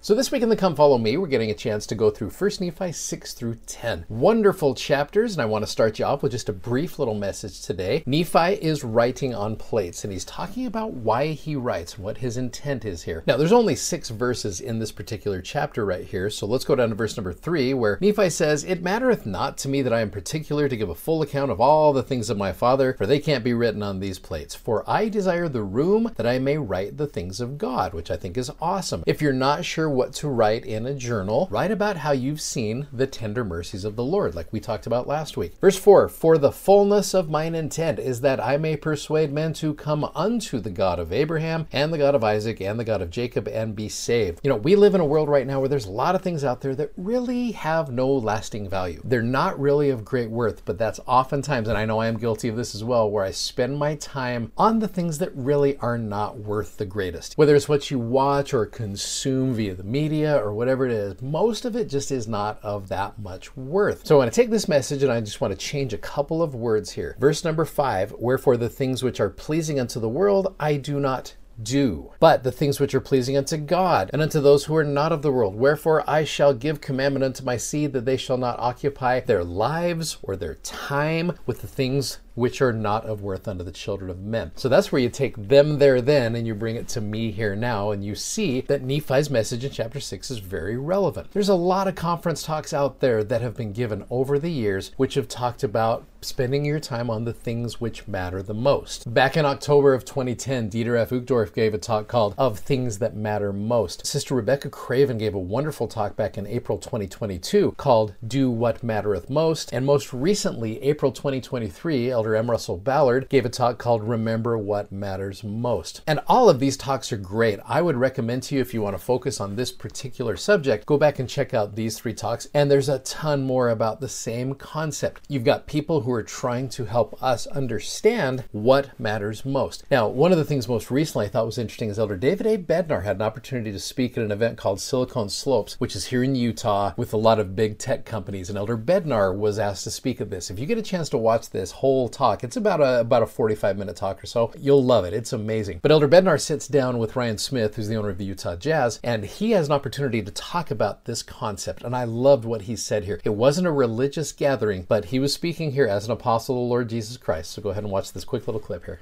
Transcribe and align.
So 0.00 0.14
this 0.14 0.30
week 0.30 0.42
in 0.42 0.48
the 0.48 0.54
Come 0.54 0.76
Follow 0.76 0.96
Me, 0.96 1.16
we're 1.16 1.26
getting 1.26 1.50
a 1.50 1.54
chance 1.54 1.84
to 1.86 1.96
go 1.96 2.08
through 2.08 2.30
1 2.30 2.50
Nephi 2.60 2.92
6 2.92 3.34
through 3.34 3.56
10. 3.66 4.06
Wonderful 4.08 4.76
chapters, 4.76 5.32
and 5.32 5.42
I 5.42 5.46
want 5.46 5.64
to 5.64 5.70
start 5.70 5.98
you 5.98 6.04
off 6.04 6.22
with 6.22 6.30
just 6.30 6.48
a 6.48 6.52
brief 6.52 7.00
little 7.00 7.16
message 7.16 7.62
today. 7.62 8.04
Nephi 8.06 8.54
is 8.62 8.84
writing 8.84 9.34
on 9.34 9.56
plates, 9.56 10.04
and 10.04 10.12
he's 10.12 10.24
talking 10.24 10.66
about 10.66 10.92
why 10.92 11.32
he 11.32 11.56
writes, 11.56 11.98
what 11.98 12.18
his 12.18 12.36
intent 12.36 12.84
is 12.84 13.02
here. 13.02 13.24
Now, 13.26 13.36
there's 13.36 13.50
only 13.50 13.74
six 13.74 14.08
verses 14.08 14.60
in 14.60 14.78
this 14.78 14.92
particular 14.92 15.42
chapter 15.42 15.84
right 15.84 16.06
here, 16.06 16.30
so 16.30 16.46
let's 16.46 16.64
go 16.64 16.76
down 16.76 16.90
to 16.90 16.94
verse 16.94 17.16
number 17.16 17.32
3, 17.32 17.74
where 17.74 17.98
Nephi 18.00 18.30
says, 18.30 18.62
It 18.62 18.80
mattereth 18.80 19.26
not 19.26 19.58
to 19.58 19.68
me 19.68 19.82
that 19.82 19.92
I 19.92 20.00
am 20.00 20.12
particular 20.12 20.68
to 20.68 20.76
give 20.76 20.90
a 20.90 20.94
full 20.94 21.22
account 21.22 21.50
of 21.50 21.60
all 21.60 21.92
the 21.92 22.04
things 22.04 22.30
of 22.30 22.38
my 22.38 22.52
father, 22.52 22.94
for 22.94 23.06
they 23.06 23.18
can't 23.18 23.42
be 23.42 23.52
written 23.52 23.82
on 23.82 23.98
these 23.98 24.20
plates. 24.20 24.54
For 24.54 24.88
I 24.88 25.08
desire 25.08 25.48
the 25.48 25.64
room 25.64 26.12
that 26.14 26.26
I 26.26 26.38
may 26.38 26.56
write 26.56 26.98
the 26.98 27.08
things 27.08 27.40
of 27.40 27.58
God, 27.58 27.94
which 27.94 28.12
I 28.12 28.16
think 28.16 28.38
is 28.38 28.52
awesome. 28.60 29.02
If 29.04 29.20
you're 29.20 29.32
not 29.32 29.64
sure 29.64 29.87
what 29.88 30.12
to 30.14 30.28
write 30.28 30.64
in 30.64 30.86
a 30.86 30.94
journal. 30.94 31.48
Write 31.50 31.70
about 31.70 31.98
how 31.98 32.12
you've 32.12 32.40
seen 32.40 32.86
the 32.92 33.06
tender 33.06 33.44
mercies 33.44 33.84
of 33.84 33.96
the 33.96 34.04
Lord, 34.04 34.34
like 34.34 34.52
we 34.52 34.60
talked 34.60 34.86
about 34.86 35.06
last 35.06 35.36
week. 35.36 35.54
Verse 35.60 35.78
4 35.78 36.08
For 36.08 36.38
the 36.38 36.52
fullness 36.52 37.14
of 37.14 37.30
mine 37.30 37.54
intent 37.54 37.98
is 37.98 38.20
that 38.20 38.40
I 38.40 38.56
may 38.56 38.76
persuade 38.76 39.32
men 39.32 39.52
to 39.54 39.74
come 39.74 40.04
unto 40.14 40.58
the 40.58 40.70
God 40.70 40.98
of 40.98 41.12
Abraham 41.12 41.66
and 41.72 41.92
the 41.92 41.98
God 41.98 42.14
of 42.14 42.24
Isaac 42.24 42.60
and 42.60 42.78
the 42.78 42.84
God 42.84 43.02
of 43.02 43.10
Jacob 43.10 43.48
and 43.48 43.74
be 43.74 43.88
saved. 43.88 44.40
You 44.42 44.50
know, 44.50 44.56
we 44.56 44.76
live 44.76 44.94
in 44.94 45.00
a 45.00 45.06
world 45.06 45.28
right 45.28 45.46
now 45.46 45.60
where 45.60 45.68
there's 45.68 45.86
a 45.86 45.90
lot 45.90 46.14
of 46.14 46.22
things 46.22 46.44
out 46.44 46.60
there 46.60 46.74
that 46.74 46.92
really 46.96 47.52
have 47.52 47.90
no 47.90 48.08
lasting 48.08 48.68
value. 48.68 49.00
They're 49.04 49.22
not 49.22 49.58
really 49.58 49.90
of 49.90 50.04
great 50.04 50.30
worth, 50.30 50.64
but 50.64 50.78
that's 50.78 51.00
oftentimes, 51.06 51.68
and 51.68 51.78
I 51.78 51.84
know 51.84 51.98
I 51.98 52.08
am 52.08 52.18
guilty 52.18 52.48
of 52.48 52.56
this 52.56 52.74
as 52.74 52.84
well, 52.84 53.10
where 53.10 53.24
I 53.24 53.30
spend 53.30 53.78
my 53.78 53.94
time 53.96 54.52
on 54.56 54.78
the 54.78 54.88
things 54.88 55.18
that 55.18 55.34
really 55.34 55.76
are 55.78 55.98
not 55.98 56.38
worth 56.38 56.76
the 56.76 56.86
greatest. 56.86 57.36
Whether 57.36 57.54
it's 57.54 57.68
what 57.68 57.90
you 57.90 57.98
watch 57.98 58.52
or 58.52 58.66
consume 58.66 59.54
via 59.54 59.74
the 59.78 59.84
media 59.84 60.36
or 60.36 60.52
whatever 60.52 60.84
it 60.84 60.92
is, 60.92 61.22
most 61.22 61.64
of 61.64 61.76
it 61.76 61.88
just 61.88 62.10
is 62.10 62.28
not 62.28 62.58
of 62.62 62.88
that 62.88 63.18
much 63.18 63.56
worth. 63.56 64.06
So 64.06 64.16
I 64.16 64.18
want 64.18 64.32
to 64.32 64.38
take 64.38 64.50
this 64.50 64.68
message 64.68 65.02
and 65.02 65.10
I 65.10 65.20
just 65.20 65.40
want 65.40 65.52
to 65.52 65.58
change 65.58 65.94
a 65.94 65.98
couple 65.98 66.42
of 66.42 66.54
words 66.54 66.90
here. 66.90 67.16
Verse 67.18 67.44
number 67.44 67.64
five, 67.64 68.12
wherefore 68.18 68.56
the 68.56 68.68
things 68.68 69.02
which 69.02 69.20
are 69.20 69.30
pleasing 69.30 69.80
unto 69.80 70.00
the 70.00 70.08
world 70.08 70.54
I 70.58 70.76
do 70.76 71.00
not 71.00 71.34
do, 71.62 72.12
but 72.20 72.44
the 72.44 72.52
things 72.52 72.78
which 72.78 72.94
are 72.94 73.00
pleasing 73.00 73.36
unto 73.36 73.56
God, 73.56 74.10
and 74.12 74.22
unto 74.22 74.40
those 74.40 74.64
who 74.64 74.76
are 74.76 74.84
not 74.84 75.12
of 75.12 75.22
the 75.22 75.32
world. 75.32 75.56
Wherefore 75.56 76.08
I 76.08 76.24
shall 76.24 76.54
give 76.54 76.80
commandment 76.80 77.24
unto 77.24 77.44
my 77.44 77.56
seed 77.56 77.92
that 77.92 78.04
they 78.04 78.16
shall 78.16 78.36
not 78.36 78.58
occupy 78.58 79.20
their 79.20 79.44
lives 79.44 80.18
or 80.22 80.36
their 80.36 80.54
time 80.56 81.36
with 81.46 81.60
the 81.60 81.66
things 81.66 82.18
which 82.38 82.62
are 82.62 82.72
not 82.72 83.04
of 83.04 83.20
worth 83.20 83.48
unto 83.48 83.64
the 83.64 83.72
children 83.72 84.10
of 84.10 84.20
men. 84.20 84.52
So 84.54 84.68
that's 84.68 84.92
where 84.92 85.02
you 85.02 85.08
take 85.08 85.48
them 85.48 85.78
there 85.78 86.00
then 86.00 86.36
and 86.36 86.46
you 86.46 86.54
bring 86.54 86.76
it 86.76 86.88
to 86.88 87.00
me 87.00 87.32
here 87.32 87.56
now, 87.56 87.90
and 87.90 88.04
you 88.04 88.14
see 88.14 88.60
that 88.62 88.82
Nephi's 88.82 89.28
message 89.28 89.64
in 89.64 89.72
chapter 89.72 89.98
6 90.00 90.30
is 90.30 90.38
very 90.38 90.76
relevant. 90.76 91.32
There's 91.32 91.48
a 91.48 91.54
lot 91.54 91.88
of 91.88 91.96
conference 91.96 92.42
talks 92.42 92.72
out 92.72 93.00
there 93.00 93.24
that 93.24 93.42
have 93.42 93.56
been 93.56 93.72
given 93.72 94.04
over 94.08 94.38
the 94.38 94.50
years 94.50 94.92
which 94.96 95.14
have 95.14 95.28
talked 95.28 95.64
about 95.64 96.06
spending 96.20 96.64
your 96.64 96.80
time 96.80 97.10
on 97.10 97.24
the 97.24 97.32
things 97.32 97.80
which 97.80 98.08
matter 98.08 98.42
the 98.42 98.54
most. 98.54 99.12
Back 99.12 99.36
in 99.36 99.44
October 99.44 99.94
of 99.94 100.04
2010, 100.04 100.70
Dieter 100.70 100.98
F. 100.98 101.10
Uchtdorf 101.10 101.54
gave 101.54 101.74
a 101.74 101.78
talk 101.78 102.08
called 102.08 102.34
Of 102.36 102.58
Things 102.58 102.98
That 102.98 103.14
Matter 103.14 103.52
Most. 103.52 104.04
Sister 104.06 104.34
Rebecca 104.34 104.68
Craven 104.68 105.18
gave 105.18 105.34
a 105.34 105.38
wonderful 105.38 105.86
talk 105.86 106.16
back 106.16 106.36
in 106.36 106.46
April 106.46 106.78
2022 106.78 107.74
called 107.76 108.14
Do 108.26 108.50
What 108.50 108.82
Mattereth 108.82 109.30
Most. 109.30 109.72
And 109.72 109.86
most 109.86 110.12
recently, 110.12 110.82
April 110.82 111.12
2023, 111.12 112.10
Elder 112.10 112.27
M. 112.36 112.50
Russell 112.50 112.76
Ballard 112.76 113.28
gave 113.28 113.44
a 113.44 113.48
talk 113.48 113.78
called 113.78 114.02
Remember 114.02 114.56
What 114.58 114.92
Matters 114.92 115.42
Most. 115.44 116.02
And 116.06 116.20
all 116.26 116.48
of 116.48 116.60
these 116.60 116.76
talks 116.76 117.12
are 117.12 117.16
great. 117.16 117.60
I 117.66 117.82
would 117.82 117.96
recommend 117.96 118.42
to 118.44 118.54
you 118.54 118.60
if 118.60 118.74
you 118.74 118.82
want 118.82 118.96
to 118.96 119.02
focus 119.02 119.40
on 119.40 119.56
this 119.56 119.72
particular 119.72 120.36
subject, 120.36 120.86
go 120.86 120.98
back 120.98 121.18
and 121.18 121.28
check 121.28 121.54
out 121.54 121.76
these 121.76 121.98
three 121.98 122.14
talks. 122.14 122.48
And 122.54 122.70
there's 122.70 122.88
a 122.88 123.00
ton 123.00 123.42
more 123.42 123.68
about 123.68 124.00
the 124.00 124.08
same 124.08 124.54
concept. 124.54 125.22
You've 125.28 125.44
got 125.44 125.66
people 125.66 126.02
who 126.02 126.12
are 126.12 126.22
trying 126.22 126.68
to 126.70 126.84
help 126.84 127.22
us 127.22 127.46
understand 127.48 128.44
what 128.52 128.98
matters 128.98 129.44
most. 129.44 129.84
Now, 129.90 130.08
one 130.08 130.32
of 130.32 130.38
the 130.38 130.44
things 130.44 130.68
most 130.68 130.90
recently 130.90 131.26
I 131.26 131.28
thought 131.28 131.46
was 131.46 131.58
interesting 131.58 131.90
is 131.90 131.98
Elder 131.98 132.16
David 132.16 132.46
A. 132.46 132.58
Bednar 132.58 133.04
had 133.04 133.16
an 133.16 133.22
opportunity 133.22 133.72
to 133.72 133.78
speak 133.78 134.16
at 134.16 134.24
an 134.24 134.32
event 134.32 134.58
called 134.58 134.80
Silicon 134.80 135.28
Slopes, 135.28 135.78
which 135.78 135.96
is 135.96 136.06
here 136.06 136.22
in 136.22 136.34
Utah 136.34 136.92
with 136.96 137.12
a 137.12 137.16
lot 137.16 137.38
of 137.38 137.56
big 137.56 137.78
tech 137.78 138.04
companies. 138.04 138.48
And 138.48 138.58
Elder 138.58 138.76
Bednar 138.76 139.36
was 139.36 139.58
asked 139.58 139.84
to 139.84 139.90
speak 139.90 140.20
at 140.20 140.30
this. 140.30 140.50
If 140.50 140.58
you 140.58 140.66
get 140.66 140.78
a 140.78 140.82
chance 140.82 141.08
to 141.10 141.18
watch 141.18 141.50
this 141.50 141.70
whole 141.70 142.08
talk. 142.18 142.42
It's 142.42 142.56
about 142.56 142.80
a 142.80 143.00
about 143.00 143.22
a 143.22 143.26
45 143.26 143.78
minute 143.78 143.96
talk 143.96 144.22
or 144.22 144.26
so. 144.26 144.52
You'll 144.58 144.84
love 144.84 145.04
it. 145.04 145.14
It's 145.14 145.32
amazing. 145.32 145.78
But 145.82 145.92
Elder 145.92 146.08
Bednar 146.08 146.40
sits 146.40 146.66
down 146.66 146.98
with 146.98 147.14
Ryan 147.14 147.38
Smith, 147.38 147.76
who's 147.76 147.86
the 147.86 147.96
owner 147.96 148.10
of 148.10 148.18
the 148.18 148.24
Utah 148.24 148.56
Jazz, 148.56 148.98
and 149.04 149.24
he 149.24 149.52
has 149.52 149.68
an 149.68 149.72
opportunity 149.72 150.20
to 150.22 150.32
talk 150.32 150.70
about 150.70 151.04
this 151.04 151.22
concept. 151.22 151.84
And 151.84 151.94
I 151.94 152.04
loved 152.04 152.44
what 152.44 152.62
he 152.62 152.74
said 152.74 153.04
here. 153.04 153.20
It 153.22 153.34
wasn't 153.34 153.68
a 153.68 153.72
religious 153.72 154.32
gathering, 154.32 154.84
but 154.88 155.06
he 155.06 155.20
was 155.20 155.32
speaking 155.32 155.72
here 155.72 155.86
as 155.86 156.06
an 156.06 156.10
apostle 156.10 156.56
of 156.56 156.62
the 156.62 156.68
Lord 156.68 156.88
Jesus 156.88 157.16
Christ. 157.16 157.52
So 157.52 157.62
go 157.62 157.70
ahead 157.70 157.84
and 157.84 157.92
watch 157.92 158.12
this 158.12 158.24
quick 158.24 158.48
little 158.48 158.60
clip 158.60 158.84
here. 158.84 159.00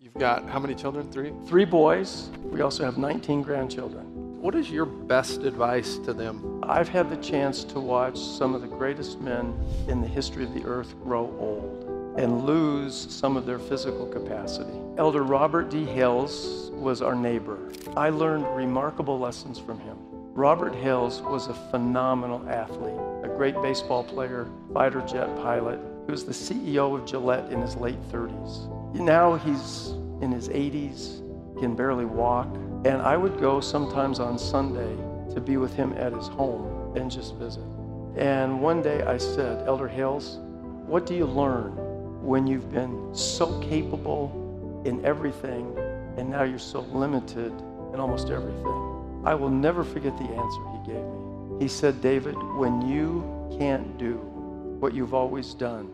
You've 0.00 0.14
got 0.14 0.48
how 0.48 0.58
many 0.58 0.74
children? 0.74 1.10
Three? 1.12 1.32
Three 1.46 1.64
boys. 1.64 2.30
We 2.42 2.62
also 2.62 2.84
have 2.84 2.98
19 2.98 3.42
grandchildren. 3.42 4.40
What 4.40 4.54
is 4.54 4.70
your 4.70 4.86
best 4.86 5.42
advice 5.42 5.98
to 5.98 6.12
them? 6.12 6.64
I've 6.66 6.88
had 6.88 7.10
the 7.10 7.18
chance 7.18 7.62
to 7.64 7.78
watch 7.78 8.18
some 8.18 8.54
of 8.54 8.62
the 8.62 8.66
greatest 8.66 9.20
men 9.20 9.54
in 9.88 10.00
the 10.00 10.08
history 10.08 10.42
of 10.42 10.54
the 10.54 10.64
earth 10.64 10.94
grow 11.04 11.26
old 11.38 11.89
and 12.16 12.44
lose 12.44 12.94
some 12.94 13.36
of 13.36 13.46
their 13.46 13.58
physical 13.58 14.06
capacity. 14.06 14.78
Elder 14.96 15.22
Robert 15.22 15.70
D. 15.70 15.84
Hales 15.84 16.70
was 16.74 17.02
our 17.02 17.14
neighbor. 17.14 17.72
I 17.96 18.10
learned 18.10 18.46
remarkable 18.54 19.18
lessons 19.18 19.58
from 19.58 19.78
him. 19.80 19.96
Robert 20.34 20.74
Hales 20.74 21.22
was 21.22 21.48
a 21.48 21.54
phenomenal 21.54 22.48
athlete, 22.48 22.98
a 23.24 23.34
great 23.36 23.54
baseball 23.62 24.04
player, 24.04 24.48
fighter 24.72 25.00
jet 25.02 25.34
pilot. 25.36 25.80
He 26.06 26.12
was 26.12 26.24
the 26.24 26.32
CEO 26.32 26.98
of 26.98 27.04
Gillette 27.04 27.52
in 27.52 27.60
his 27.60 27.76
late 27.76 28.00
30s. 28.10 28.94
Now 28.94 29.36
he's 29.36 29.90
in 30.22 30.32
his 30.32 30.48
80s, 30.48 31.18
can 31.58 31.74
barely 31.74 32.04
walk. 32.04 32.48
And 32.84 33.02
I 33.02 33.16
would 33.16 33.38
go 33.40 33.60
sometimes 33.60 34.20
on 34.20 34.38
Sunday 34.38 34.96
to 35.34 35.40
be 35.40 35.56
with 35.56 35.74
him 35.74 35.92
at 35.94 36.12
his 36.12 36.28
home 36.28 36.96
and 36.96 37.10
just 37.10 37.34
visit. 37.36 37.64
And 38.16 38.60
one 38.60 38.82
day 38.82 39.02
I 39.02 39.18
said, 39.18 39.66
Elder 39.66 39.88
Hales, 39.88 40.38
what 40.86 41.06
do 41.06 41.14
you 41.14 41.26
learn 41.26 41.76
when 42.20 42.46
you've 42.46 42.70
been 42.72 43.14
so 43.14 43.60
capable 43.60 44.82
in 44.84 45.04
everything 45.04 45.76
and 46.16 46.28
now 46.28 46.42
you're 46.42 46.58
so 46.58 46.80
limited 46.80 47.52
in 47.92 48.00
almost 48.00 48.30
everything? 48.30 49.22
I 49.24 49.34
will 49.34 49.50
never 49.50 49.84
forget 49.84 50.16
the 50.16 50.24
answer 50.24 50.60
he 50.72 50.92
gave 50.92 51.04
me. 51.04 51.60
He 51.60 51.68
said, 51.68 52.00
David, 52.00 52.36
when 52.56 52.88
you 52.88 53.24
can't 53.58 53.98
do 53.98 54.14
what 54.80 54.94
you've 54.94 55.12
always 55.12 55.52
done, 55.52 55.90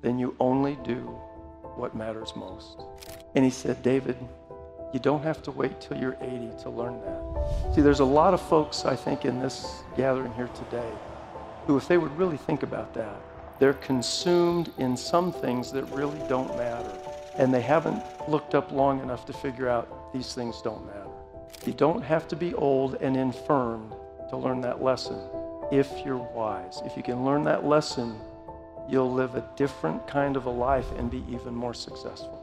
then 0.00 0.18
you 0.18 0.34
only 0.40 0.76
do 0.82 1.00
what 1.76 1.94
matters 1.94 2.32
most. 2.34 2.80
And 3.34 3.44
he 3.44 3.50
said, 3.50 3.82
David, 3.82 4.16
you 4.92 5.00
don't 5.00 5.22
have 5.22 5.42
to 5.42 5.50
wait 5.50 5.80
till 5.80 5.98
you're 5.98 6.16
80 6.20 6.62
to 6.62 6.70
learn 6.70 7.00
that. 7.02 7.74
See, 7.74 7.82
there's 7.82 8.00
a 8.00 8.04
lot 8.04 8.32
of 8.32 8.40
folks, 8.40 8.84
I 8.84 8.96
think, 8.96 9.24
in 9.24 9.38
this 9.38 9.82
gathering 9.96 10.32
here 10.34 10.48
today 10.48 10.90
who, 11.66 11.76
if 11.76 11.86
they 11.86 11.98
would 11.98 12.16
really 12.16 12.38
think 12.38 12.62
about 12.62 12.94
that, 12.94 13.20
they're 13.58 13.74
consumed 13.74 14.72
in 14.78 14.96
some 14.96 15.32
things 15.32 15.72
that 15.72 15.84
really 15.84 16.20
don't 16.28 16.56
matter. 16.56 16.92
And 17.36 17.52
they 17.52 17.60
haven't 17.60 18.02
looked 18.28 18.54
up 18.54 18.72
long 18.72 19.00
enough 19.00 19.26
to 19.26 19.32
figure 19.32 19.68
out 19.68 20.12
these 20.12 20.34
things 20.34 20.60
don't 20.62 20.84
matter. 20.86 20.98
You 21.64 21.72
don't 21.72 22.02
have 22.02 22.28
to 22.28 22.36
be 22.36 22.54
old 22.54 22.94
and 23.00 23.16
infirmed 23.16 23.92
to 24.30 24.36
learn 24.36 24.60
that 24.62 24.82
lesson 24.82 25.18
if 25.70 25.90
you're 26.04 26.16
wise. 26.16 26.80
If 26.84 26.96
you 26.96 27.02
can 27.02 27.24
learn 27.24 27.44
that 27.44 27.64
lesson, 27.64 28.18
you'll 28.88 29.12
live 29.12 29.34
a 29.34 29.48
different 29.56 30.06
kind 30.06 30.36
of 30.36 30.46
a 30.46 30.50
life 30.50 30.90
and 30.96 31.10
be 31.10 31.24
even 31.28 31.54
more 31.54 31.74
successful. 31.74 32.37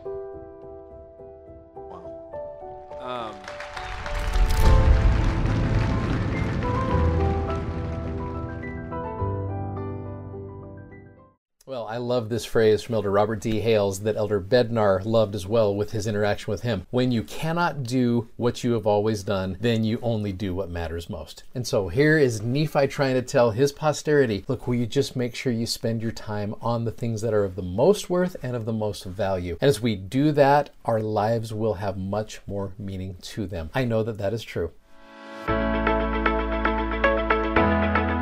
I 11.96 12.00
love 12.00 12.28
this 12.28 12.44
phrase 12.44 12.82
from 12.82 12.96
Elder 12.96 13.10
Robert 13.10 13.40
D. 13.40 13.62
Hales 13.62 14.02
that 14.02 14.18
Elder 14.18 14.42
Bednar 14.42 15.06
loved 15.06 15.34
as 15.34 15.48
well 15.48 15.74
with 15.74 15.92
his 15.92 16.08
interaction 16.08 16.52
with 16.52 16.64
him. 16.64 16.86
When 16.92 17.14
you 17.14 17.24
cannot 17.24 17.84
do 17.84 18.28
what 18.36 18.66
you 18.66 18.74
have 18.74 18.86
always 18.86 19.24
done, 19.24 19.56
then 19.62 19.86
you 19.86 20.00
only 20.02 20.34
do 20.34 20.54
what 20.54 20.70
matters 20.70 21.10
most. 21.10 21.46
And 21.54 21.66
so 21.66 21.88
here 21.88 22.18
is 22.18 22.42
Nephi 22.42 22.88
trying 22.88 23.14
to 23.14 23.22
tell 23.22 23.52
his 23.52 23.72
posterity 23.72 24.44
look, 24.50 24.68
will 24.68 24.76
you 24.76 24.86
just 24.86 25.16
make 25.16 25.36
sure 25.36 25.54
you 25.54 25.66
spend 25.66 26.02
your 26.02 26.12
time 26.12 26.54
on 26.62 26.84
the 26.84 26.92
things 26.92 27.22
that 27.22 27.34
are 27.34 27.46
of 27.46 27.56
the 27.56 27.62
most 27.62 28.10
worth 28.10 28.36
and 28.44 28.58
of 28.58 28.66
the 28.66 28.74
most 28.74 29.06
value? 29.06 29.58
And 29.62 29.70
as 29.70 29.82
we 29.82 29.96
do 29.96 30.34
that, 30.34 30.72
our 30.84 31.00
lives 31.00 31.54
will 31.54 31.76
have 31.76 31.96
much 31.96 32.42
more 32.46 32.74
meaning 32.78 33.16
to 33.22 33.48
them. 33.48 33.70
I 33.74 33.86
know 33.86 34.04
that 34.04 34.18
that 34.18 34.34
is 34.34 34.44
true. 34.44 34.72